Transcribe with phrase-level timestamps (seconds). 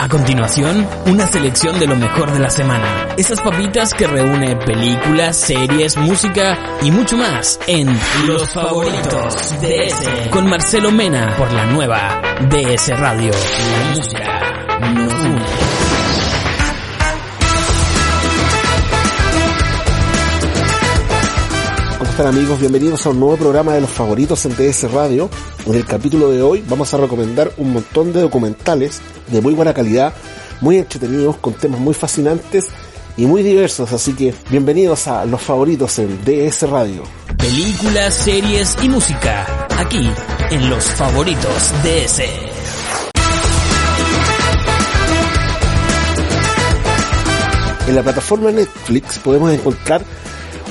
[0.00, 3.14] A continuación, una selección de lo mejor de la semana.
[3.16, 7.88] Esas papitas que reúne películas, series, música y mucho más en
[8.26, 12.20] Los Favoritos DS con Marcelo Mena por la nueva
[12.50, 13.30] DS Radio.
[13.32, 15.91] La música nos une.
[22.12, 22.60] Están amigos?
[22.60, 25.30] Bienvenidos a un nuevo programa de los favoritos en DS Radio.
[25.64, 29.72] En el capítulo de hoy vamos a recomendar un montón de documentales de muy buena
[29.72, 30.12] calidad,
[30.60, 32.68] muy entretenidos, con temas muy fascinantes
[33.16, 33.92] y muy diversos.
[33.94, 37.02] Así que bienvenidos a los favoritos en DS Radio.
[37.38, 39.66] Películas, series y música.
[39.78, 40.10] Aquí
[40.50, 42.20] en Los Favoritos DS.
[47.88, 50.04] En la plataforma Netflix podemos encontrar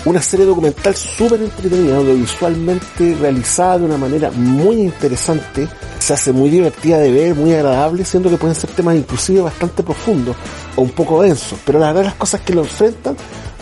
[0.05, 5.67] una serie documental súper entretenida, audiovisualmente realizada de una manera muy interesante,
[5.99, 9.83] se hace muy divertida de ver, muy agradable, siendo que pueden ser temas inclusive bastante
[9.83, 10.35] profundos
[10.75, 13.15] o un poco densos, pero la verdad las cosas que lo enfrentan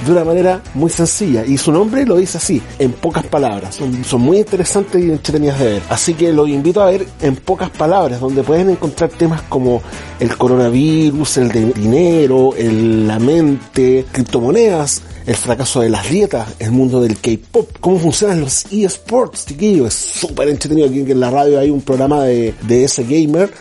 [0.06, 4.04] de una manera muy sencilla y su nombre lo dice así, en pocas palabras, son,
[4.06, 7.70] son muy interesantes y entretenidas de ver, así que los invito a ver en pocas
[7.70, 9.82] palabras, donde pueden encontrar temas como
[10.22, 16.72] el coronavirus, el de dinero, el, la mente, criptomonedas, el fracaso de las dietas, el
[16.72, 21.60] mundo del K-pop, cómo funcionan los eSports, chiquillos, es súper entretenido aquí en la radio
[21.60, 23.54] hay un programa de, de ese gamer.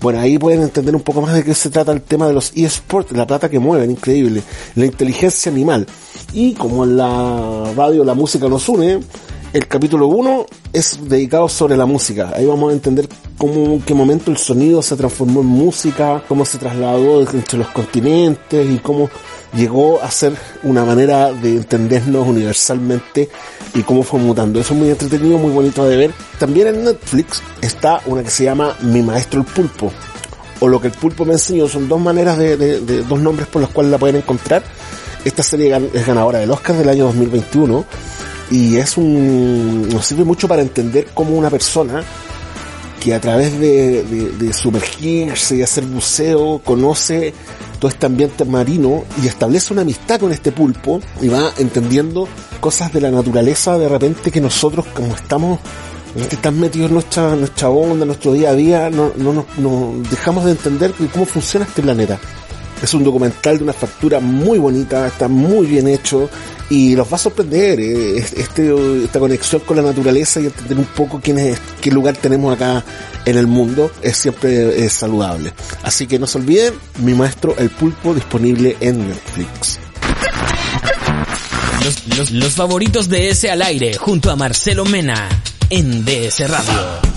[0.00, 2.52] Bueno, ahí pueden entender un poco más de qué se trata el tema de los
[2.56, 4.42] eSports, la plata que mueven, increíble,
[4.76, 5.86] la inteligencia animal.
[6.32, 9.00] Y como en la radio la música nos une,
[9.52, 12.32] el capítulo 1 es dedicado sobre la música.
[12.34, 16.46] Ahí vamos a entender cómo, en qué momento el sonido se transformó en música, cómo
[16.46, 19.10] se trasladó entre los continentes y cómo
[19.54, 23.28] llegó a ser una manera de entendernos universalmente
[23.74, 24.60] y cómo fue mutando.
[24.60, 26.12] Eso es muy entretenido, muy bonito de ver.
[26.38, 29.92] También en Netflix está una que se llama Mi Maestro el Pulpo,
[30.60, 31.68] o Lo que el Pulpo me enseñó.
[31.68, 34.62] Son dos maneras de, dos nombres por los cuales la pueden encontrar.
[35.24, 37.84] Esta serie es ganadora del Oscar del año 2021
[38.50, 42.02] y es un nos sirve mucho para entender cómo una persona
[42.98, 47.34] que a través de, de, de sumergirse y hacer buceo conoce
[47.80, 52.28] todo este ambiente marino y establece una amistad con este pulpo y va entendiendo
[52.60, 55.58] cosas de la naturaleza de repente que nosotros como estamos
[56.14, 59.92] están metidos en nuestra, nuestra onda, en nuestro día a día, no, no, no, no
[60.10, 62.18] dejamos de entender cómo funciona este planeta.
[62.82, 66.30] Es un documental de una factura muy bonita, está muy bien hecho
[66.70, 70.84] y los va a sorprender eh, este, esta conexión con la naturaleza y entender un
[70.84, 72.84] poco quién es, qué lugar tenemos acá
[73.24, 75.52] en el mundo es siempre saludable.
[75.82, 79.78] Así que no se olviden, mi maestro El Pulpo disponible en Netflix.
[82.16, 85.28] Los, los favoritos de ese al aire junto a Marcelo Mena
[85.70, 87.09] en DS Radio.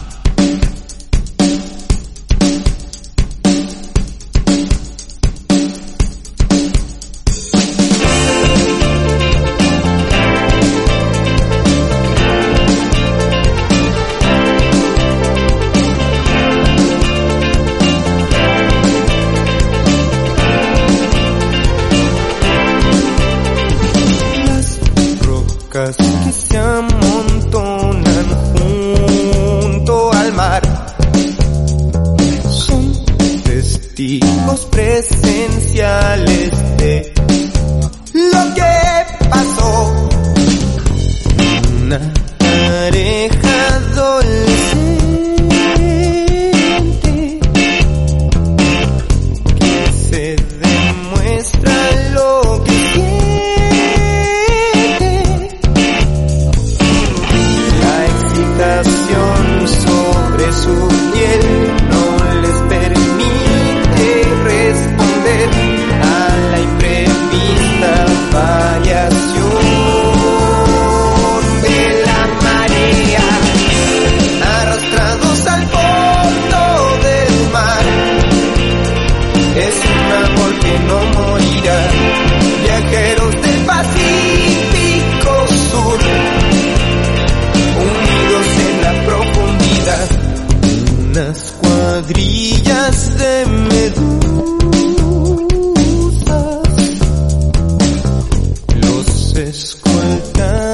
[99.44, 100.73] escolta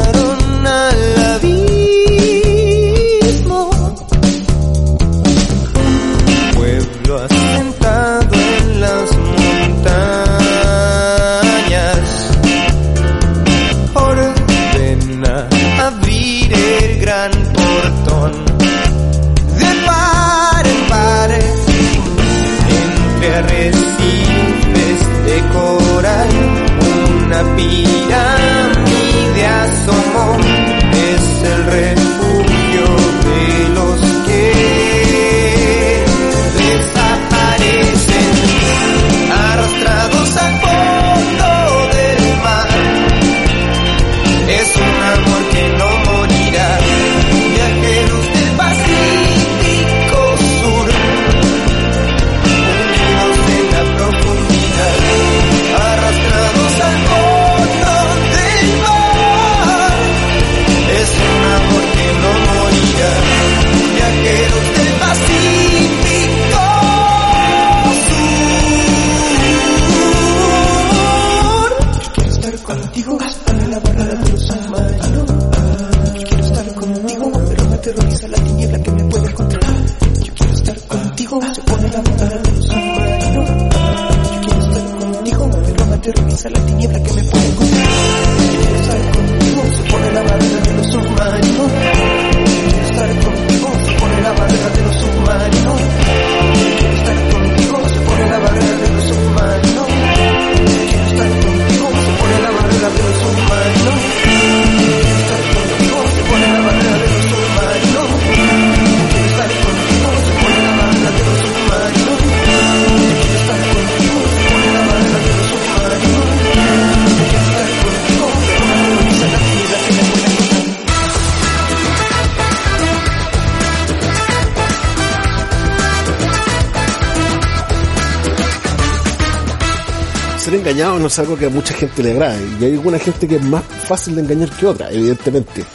[130.87, 132.39] no es algo que a mucha gente le agrade.
[132.59, 135.65] Y hay alguna gente que es más fácil de engañar que otra, evidentemente.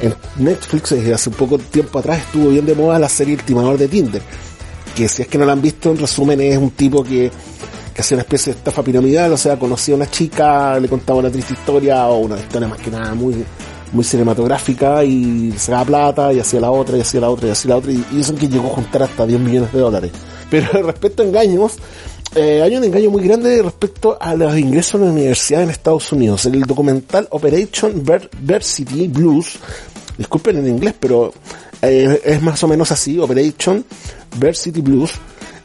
[0.00, 3.42] En Netflix, desde hace un poco tiempo atrás, estuvo bien de moda la serie El
[3.42, 4.22] Timador de Tinder.
[4.94, 7.30] Que si es que no la han visto, en resumen es un tipo que,
[7.94, 11.20] que hacía una especie de estafa piramidal, o sea, conocía a una chica, le contaba
[11.20, 13.44] una triste historia, o una historia más que nada muy,
[13.92, 17.70] muy cinematográfica, y sacaba plata, y hacía la otra, y hacía la otra, y hacía
[17.70, 20.12] la otra, y, y eso que llegó a juntar hasta 10 millones de dólares.
[20.50, 21.78] Pero respecto a engaños,
[22.34, 26.10] eh, hay un engaño muy grande respecto a los ingresos a la universidad en Estados
[26.12, 26.46] Unidos.
[26.46, 29.58] El documental Operation Ver- Varsity Blues,
[30.16, 31.32] disculpen en inglés, pero
[31.82, 33.84] eh, es más o menos así, Operation
[34.38, 35.12] Varsity Blues,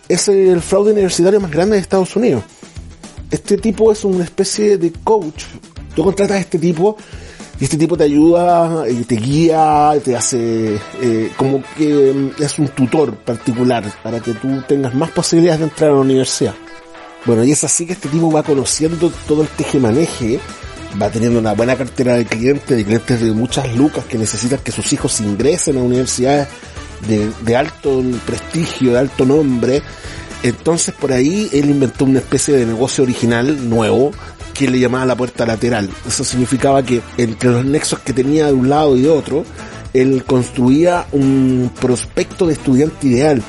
[0.08, 2.44] es el fraude universitario más grande de Estados Unidos.
[3.32, 5.44] Este tipo es una especie de coach.
[5.96, 6.96] Tú contratas a este tipo
[7.60, 12.60] y este tipo te ayuda, y te guía, te hace eh, como que mm, es
[12.60, 16.54] un tutor particular para que tú tengas más posibilidades de entrar a la universidad.
[17.26, 20.40] Bueno, y es así que este tipo va conociendo todo el tejemaneje,
[21.02, 24.72] va teniendo una buena cartera de clientes, de clientes de muchas lucas que necesitan que
[24.72, 26.48] sus hijos ingresen a universidades
[27.08, 29.82] de, de alto prestigio, de alto nombre.
[30.44, 34.12] Entonces por ahí él inventó una especie de negocio original nuevo
[34.56, 35.90] que le llamaba la puerta lateral.
[36.08, 39.44] Eso significaba que entre los nexos que tenía de un lado y de otro,
[39.94, 43.44] él construía un prospecto de estudiante ideal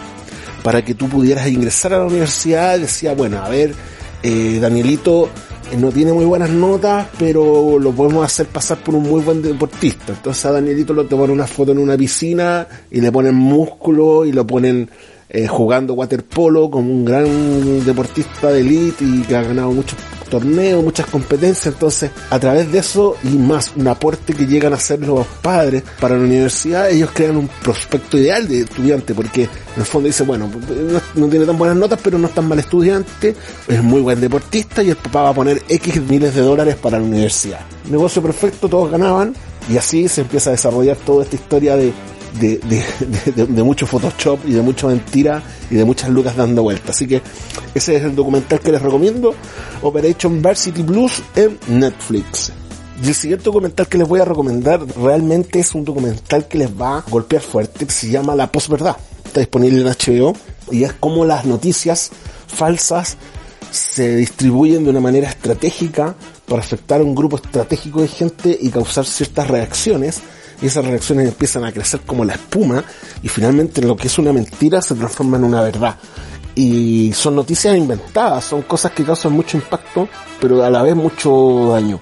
[0.62, 2.78] para que tú pudieras ingresar a la universidad.
[2.78, 3.72] Decía, bueno, a ver,
[4.22, 5.28] eh, Danielito
[5.70, 9.40] eh, no tiene muy buenas notas, pero lo podemos hacer pasar por un muy buen
[9.40, 10.12] deportista.
[10.12, 14.32] Entonces a Danielito lo ponen una foto en una piscina y le ponen músculo y
[14.32, 14.90] lo ponen
[15.28, 19.96] eh, jugando waterpolo como un gran deportista de elite y que ha ganado muchos
[20.26, 21.75] torneos, muchas competencias.
[21.75, 25.83] Entonces, a través de eso y más un aporte que llegan a hacer los padres
[26.00, 30.25] para la universidad, ellos crean un prospecto ideal de estudiante, porque en el fondo dice,
[30.25, 33.35] bueno, no, no tiene tan buenas notas, pero no es tan mal estudiante,
[33.68, 36.99] es muy buen deportista y el papá va a poner X miles de dólares para
[36.99, 37.61] la universidad.
[37.90, 39.35] Negocio perfecto, todos ganaban
[39.68, 41.92] y así se empieza a desarrollar toda esta historia de
[42.38, 42.84] de, de,
[43.32, 46.90] de, de, mucho Photoshop y de mucha mentira y de muchas lucas dando vueltas.
[46.90, 47.22] Así que
[47.74, 49.34] ese es el documental que les recomiendo,
[49.82, 52.52] Operation Varsity Blues en Netflix.
[53.02, 56.70] Y el siguiente documental que les voy a recomendar realmente es un documental que les
[56.70, 58.96] va a golpear fuerte, se llama La Posverdad.
[59.24, 60.34] Está disponible en HBO
[60.70, 62.10] y es como las noticias
[62.46, 63.16] falsas
[63.70, 66.14] se distribuyen de una manera estratégica
[66.46, 70.22] para afectar a un grupo estratégico de gente y causar ciertas reacciones
[70.60, 72.84] y esas reacciones empiezan a crecer como la espuma
[73.22, 75.96] y finalmente lo que es una mentira se transforma en una verdad.
[76.54, 80.08] Y son noticias inventadas, son cosas que causan mucho impacto,
[80.40, 82.00] pero a la vez mucho daño.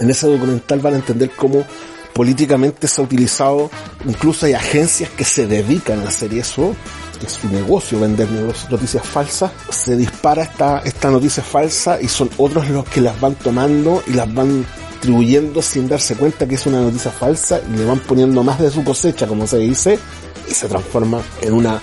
[0.00, 1.64] En ese documental van a entender cómo
[2.12, 3.70] políticamente se ha utilizado,
[4.04, 6.74] incluso hay agencias que se dedican a hacer eso,
[7.18, 8.28] que es su negocio vender
[8.70, 13.34] noticias falsas, se dispara esta, esta noticia falsa y son otros los que las van
[13.36, 14.66] tomando y las van
[15.02, 18.70] distribuyendo sin darse cuenta que es una noticia falsa y le van poniendo más de
[18.70, 19.98] su cosecha, como se dice,
[20.48, 21.80] y se transforma en una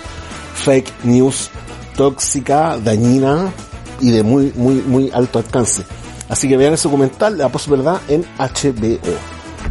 [0.54, 1.50] fake news
[1.94, 3.52] tóxica, dañina
[4.00, 5.84] y de muy, muy, muy alto alcance.
[6.30, 8.98] Así que vean ese documental, La Posverdad, en HBO.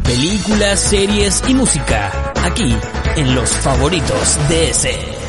[0.04, 2.32] Películas, series y música.
[2.44, 2.76] Aquí,
[3.16, 5.19] en los favoritos de ese.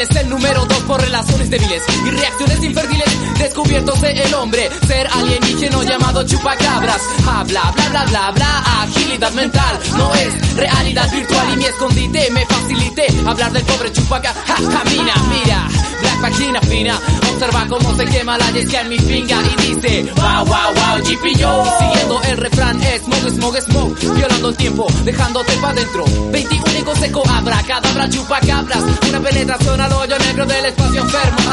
[0.00, 4.70] Es el número dos por relaciones débiles y reacciones infértiles descubiertos de el hombre.
[4.86, 7.02] Ser alienígeno llamado chupacabras.
[7.26, 8.82] Habla, bla, bla, bla, bla.
[8.82, 14.32] Agilidad mental no es realidad virtual y mi escondite me facilité hablar del pobre chupaca.
[14.46, 15.14] Ja, ja, mira,
[16.20, 16.98] vagina fina,
[17.32, 21.38] observa cómo se quema la yesca en mi finga y dice Wow, wow, wow, GP
[21.38, 24.14] yo Siguiendo el refrán, smoke, smoke, smoke.
[24.14, 26.04] Violando el tiempo, dejándote pa' dentro.
[26.30, 31.38] 21 seco, abra, cadabra, chupa cabras Una penetración al hoyo negro del espacio enfermo.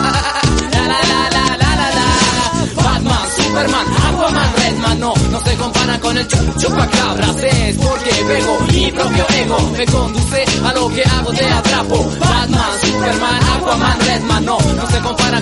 [0.71, 2.83] La, la, la, la, la, la, la.
[2.83, 4.99] Batman, Superman, Aquaman, Redman.
[4.99, 7.43] No, no se comparan con el chup, chupacabras.
[7.43, 9.71] Es porque pego mi propio ego.
[9.77, 12.11] Me conduce a lo que hago, te atrapo.
[12.19, 14.36] Batman, Superman, Aquaman, Redman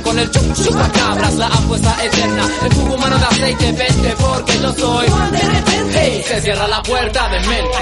[0.03, 4.73] Con el chup, chupacabras La apuesta eterna, el jugo humano de aceite Vente porque yo
[4.73, 5.07] soy
[5.93, 7.77] Hey, se cierra la puerta de mente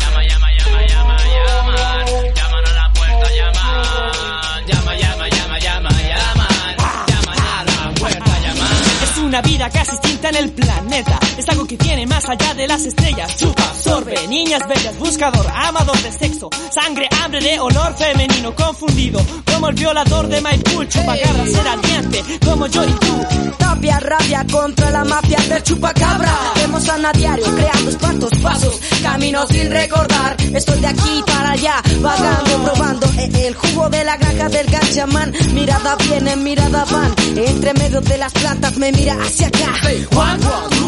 [0.00, 2.34] Llama, llama, llama, llama, llaman.
[2.34, 4.66] Llaman a la puerta, llaman.
[4.66, 6.76] Llama, llama, llama, llama, llaman.
[7.08, 8.72] Llaman a la puerta, llaman.
[9.02, 9.96] Es una vida casi
[10.28, 11.18] en el planeta.
[11.36, 13.36] Es algo que tiene más allá de las estrellas.
[13.36, 16.50] Chupa, absorbe, niñas bellas, buscador, amador de sexo.
[16.72, 19.20] Sangre, hambre de olor femenino, confundido.
[19.46, 23.52] Como el violador de Maipú, chupacabras era diente, como yo y tú.
[23.58, 26.32] Tapia, rabia contra la mafia del chupacabra.
[26.56, 30.36] Vemos a diario creando espantos, pasos, caminos sin recordar.
[30.54, 35.32] Estoy de aquí para allá, vagando, probando eh, el jugo de la granja del gachamán.
[35.54, 37.14] Mirada viene, mirada van.
[37.36, 39.72] Entre medio de las plantas me mira hacia acá.
[40.18, 40.87] Say Juan,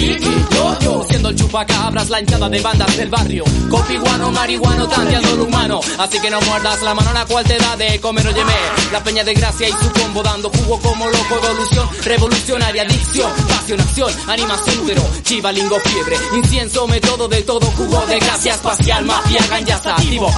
[0.00, 3.44] yo, Siendo el chupacabras la hinchada de bandas del barrio.
[3.68, 5.80] Copi, guano, marihuano, tanteando lo humano.
[5.98, 8.52] Así que no muerdas la mano a la cual te da de comer o yemé
[8.92, 13.80] La peña de gracia y su combo dando jugo como loco Evolución revolucionaria, adicción, pasión,
[13.80, 19.40] acción Animación, útero, chiva, lingo, fiebre Incienso, método de todo jugo de gracia Espacial, mafia,
[19.48, 20.30] ganja, activo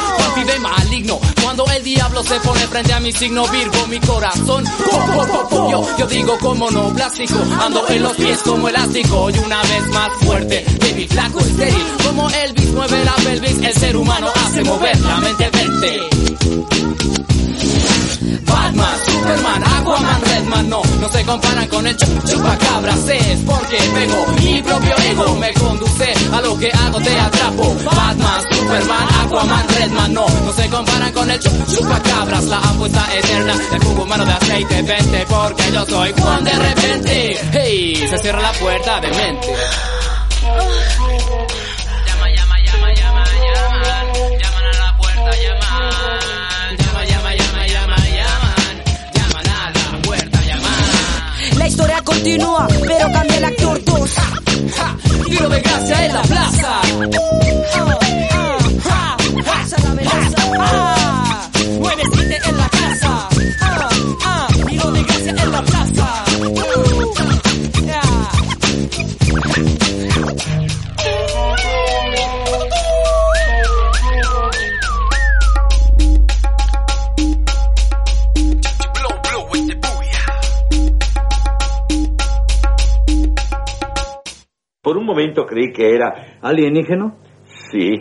[0.44, 1.20] de maligno.
[1.42, 4.64] Cuando el diablo se pone frente a mi signo Virgo, mi corazón.
[5.70, 10.10] Yo, yo digo como no, plástico Ando en los pies como elástico Y vez más
[10.20, 15.16] fuerte, baby, flaco, estéril Como Elvis mueve la pelvis El ser humano hace mover la
[15.18, 17.31] mente verte
[18.46, 24.26] Batman, Superman, Aquaman, Redman No, no se comparan con el chup chupacabras Es porque pego
[24.38, 27.76] mi propio ego Me conduce a lo que hago, te atrapo.
[27.84, 33.54] Batman, Superman, Aquaman, Redman No, no se comparan con el chup chupacabras La apuesta eterna,
[33.72, 37.40] el jugo humano de aceite Vente porque yo soy Juan de repente.
[37.52, 39.48] Hey, se cierra la puerta de mente
[52.12, 54.10] continúa, pero cambia el actor 2.
[54.76, 56.80] Ja, Tiro de gracia en la plaza
[58.90, 59.16] Ah,
[59.46, 60.02] Pasa la
[60.58, 61.48] ah,
[61.80, 63.28] Nuevecite en la casa.
[63.60, 63.88] Ah,
[64.24, 65.81] ah, tiro de gracia en la plaza.
[84.84, 87.16] Por un momento creí que era alienígeno.
[87.70, 88.00] Sí.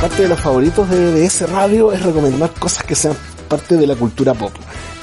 [0.00, 3.14] Parte de los favoritos de, de ese radio es recomendar cosas que sean
[3.48, 4.50] parte de la cultura pop.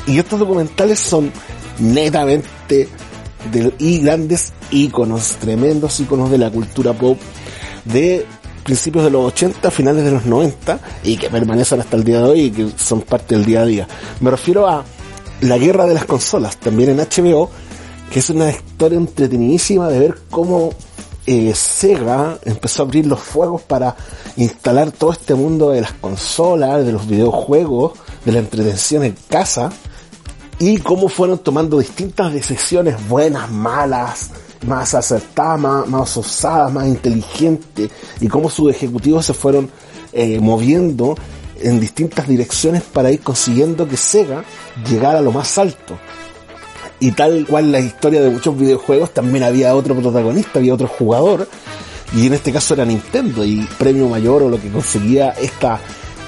[0.08, 1.32] Y estos documentales son
[1.80, 2.90] netamente
[3.50, 7.18] de, y grandes íconos, tremendos íconos de la cultura pop
[7.86, 8.26] de
[8.64, 12.24] principios de los 80, finales de los 90 y que permanecen hasta el día de
[12.24, 13.88] hoy y que son parte del día a día.
[14.20, 14.84] Me refiero a
[15.42, 17.50] La Guerra de las Consolas, también en HBO,
[18.12, 20.72] que es una historia entretenidísima de ver cómo
[21.28, 23.96] eh, Sega empezó a abrir los fuegos para
[24.36, 27.94] instalar todo este mundo de las consolas, de los videojuegos,
[28.26, 29.72] de la entretención en casa
[30.60, 34.32] y cómo fueron tomando distintas decisiones buenas, malas,
[34.68, 39.70] más acertadas, más, más osadas, más inteligentes, y cómo sus ejecutivos se fueron
[40.14, 41.16] eh, moviendo
[41.60, 44.44] en distintas direcciones para ir consiguiendo que Sega
[44.90, 45.98] llegara a lo más alto.
[47.00, 51.48] Y tal cual la historia de muchos videojuegos, también había otro protagonista, había otro jugador,
[52.16, 55.80] y en este caso era Nintendo, y premio mayor o lo que conseguía esta,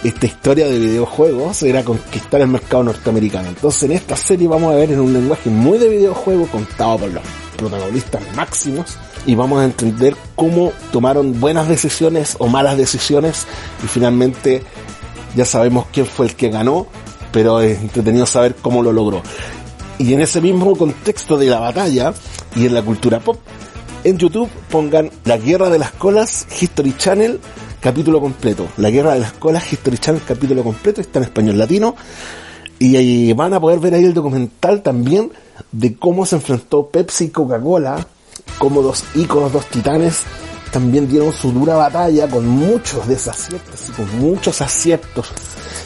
[0.03, 3.49] esta historia de videojuegos era conquistar el mercado norteamericano.
[3.49, 7.11] Entonces en esta serie vamos a ver en un lenguaje muy de videojuego contado por
[7.13, 7.23] los
[7.57, 13.45] protagonistas máximos y vamos a entender cómo tomaron buenas decisiones o malas decisiones
[13.83, 14.63] y finalmente
[15.35, 16.87] ya sabemos quién fue el que ganó,
[17.31, 19.21] pero es entretenido saber cómo lo logró.
[19.99, 22.13] Y en ese mismo contexto de la batalla
[22.55, 23.39] y en la cultura pop,
[24.03, 27.39] en YouTube pongan La Guerra de las Colas History Channel
[27.81, 28.67] capítulo completo.
[28.77, 31.95] La Guerra de las Colas History Channel capítulo completo está en español latino
[32.79, 35.31] y ahí van a poder ver ahí el documental también
[35.71, 38.05] de cómo se enfrentó Pepsi y Coca-Cola,
[38.59, 40.21] como dos íconos, dos titanes,
[40.71, 45.27] también dieron su dura batalla con muchos desaciertos y con muchos aciertos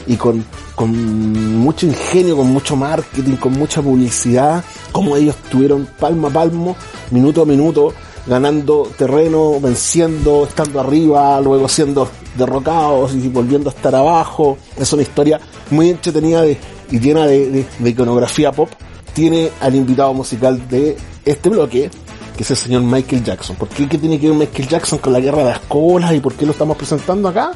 [0.08, 0.44] y con,
[0.76, 6.76] con mucho ingenio, con mucho marketing, con mucha publicidad, como ellos tuvieron palmo a palmo,
[7.12, 7.94] minuto a minuto,
[8.28, 14.58] ganando terreno, venciendo, estando arriba, luego siendo derrocados y volviendo a estar abajo.
[14.78, 16.58] Es una historia muy entretenida de-
[16.92, 18.70] y llena de, iconografía pop.
[19.14, 20.96] Tiene al invitado musical de
[21.26, 21.90] este bloque,
[22.38, 23.56] que es el señor Michael Jackson.
[23.56, 26.34] ¿Por qué, tiene que ver Michael Jackson con la guerra de las colas y por
[26.34, 27.52] qué lo estamos presentando acá?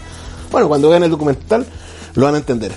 [0.51, 1.65] Bueno, cuando vean el documental
[2.15, 2.71] lo van a entender.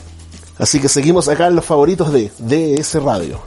[0.59, 3.41] Así que seguimos acá en los favoritos de DS Radio.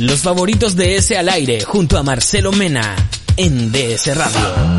[0.00, 2.96] Los, favoritos de ese al aire junto a Marcelo Mena
[3.36, 4.73] en DS Radio.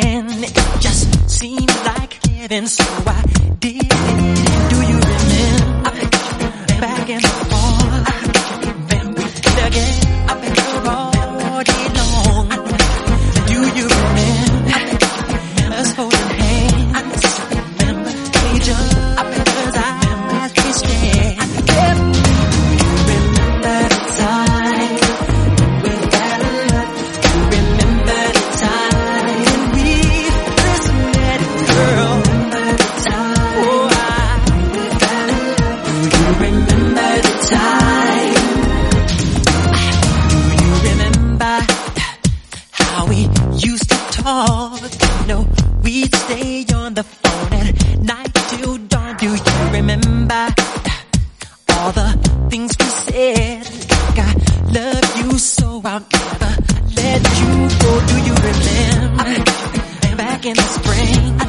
[0.00, 0.44] All?
[0.44, 3.22] It just seemed like heaven, so I
[3.58, 4.51] did it.
[51.82, 52.10] All the
[52.48, 53.64] things we said?
[53.90, 54.32] Like I
[54.78, 56.52] love you so I'll never
[56.94, 57.90] let you go.
[58.06, 59.44] Do you remember
[60.16, 61.41] back in the spring?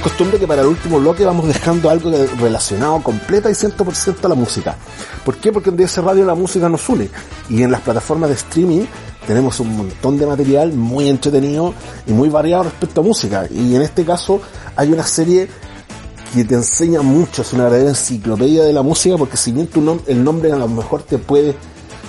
[0.00, 2.10] Es costumbre que para el último bloque vamos dejando algo
[2.40, 4.76] relacionado completa y 100% a la música.
[5.24, 5.52] ¿Por qué?
[5.52, 7.10] Porque en DS Radio la música nos une.
[7.50, 8.84] Y en las plataformas de streaming
[9.26, 11.74] tenemos un montón de material muy entretenido
[12.06, 13.46] y muy variado respecto a música.
[13.50, 14.40] Y en este caso
[14.74, 15.48] hay una serie
[16.32, 19.82] que te enseña mucho, es una verdadera enciclopedia de la música, porque si bien tu
[19.82, 21.54] nom- el nombre a lo mejor te puede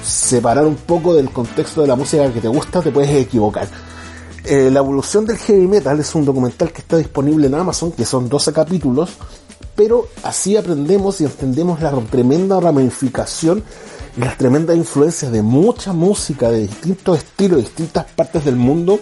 [0.03, 3.67] separar un poco del contexto de la música que te gusta, te puedes equivocar.
[4.43, 8.05] Eh, la evolución del heavy metal es un documental que está disponible en Amazon, que
[8.05, 9.11] son 12 capítulos,
[9.75, 13.63] pero así aprendemos y entendemos la tremenda ramificación
[14.17, 18.99] y las tremendas influencias de mucha música de distintos estilos, de distintas partes del mundo,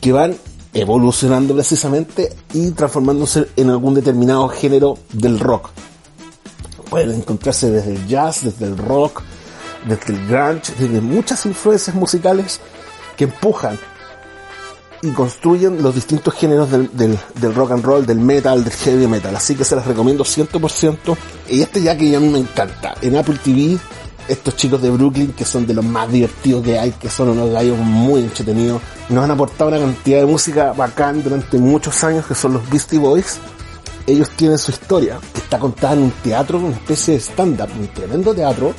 [0.00, 0.36] que van
[0.72, 5.70] evolucionando precisamente y transformándose en algún determinado género del rock.
[6.90, 9.22] Pueden encontrarse desde el jazz, desde el rock,
[9.88, 12.60] desde el grunge, desde muchas influencias musicales
[13.16, 13.78] que empujan
[15.04, 19.06] y construyen los distintos géneros del, del- del rock and roll, del metal, del heavy
[19.06, 19.36] metal.
[19.36, 21.16] Así que se las recomiendo 100%.
[21.50, 22.94] Y este ya que a mí me encanta.
[23.02, 23.76] En Apple TV,
[24.28, 27.50] estos chicos de Brooklyn, que son de los más divertidos que hay, que son unos
[27.50, 32.34] gallos muy entretenidos, nos han aportado una cantidad de música bacán durante muchos años, que
[32.34, 33.38] son los Beastie Boys.
[34.06, 37.88] Ellos tienen su historia, que está contada en un teatro, una especie de stand-up, un
[37.88, 38.72] tremendo teatro,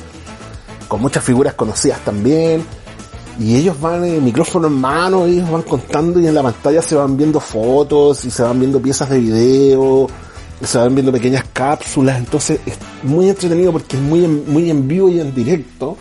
[0.88, 2.64] con muchas figuras conocidas también.
[3.38, 6.94] Y ellos van, eh, micrófono en mano, ellos van contando y en la pantalla se
[6.94, 10.08] van viendo fotos y se van viendo piezas de video,
[10.62, 12.18] se van viendo pequeñas cápsulas.
[12.18, 15.96] Entonces es muy entretenido porque es muy en, muy en vivo y en directo.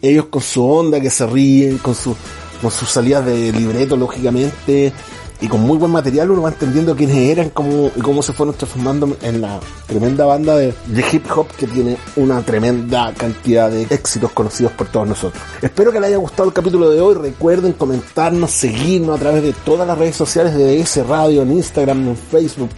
[0.00, 2.14] Ellos con su onda que se ríen, con su
[2.60, 4.92] con sus salidas de libreto, lógicamente,
[5.40, 8.54] y con muy buen material uno va entendiendo quiénes eran cómo, y cómo se fueron
[8.54, 10.74] transformando en la tremenda banda de,
[11.12, 15.42] hip hop que tiene una tremenda cantidad de éxitos conocidos por todos nosotros.
[15.62, 17.14] Espero que les haya gustado el capítulo de hoy.
[17.14, 22.08] Recuerden comentarnos, seguirnos a través de todas las redes sociales de DS Radio, en Instagram,
[22.08, 22.70] en Facebook,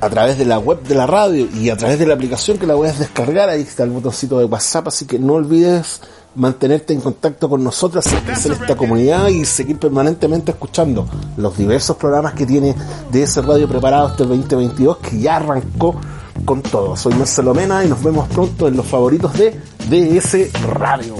[0.00, 2.66] a través de la web de la radio y a través de la aplicación que
[2.66, 3.50] la puedes descargar.
[3.50, 6.00] Ahí está el botoncito de WhatsApp, así que no olvides
[6.36, 12.34] mantenerte en contacto con nosotras, en esta comunidad y seguir permanentemente escuchando los diversos programas
[12.34, 12.74] que tiene
[13.10, 15.96] de ese radio preparado este 2022 que ya arrancó
[16.44, 16.96] con todo.
[16.96, 21.16] Soy Marcelo Mena y nos vemos pronto en los favoritos de DS Radio.